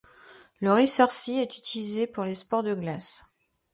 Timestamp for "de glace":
2.63-3.23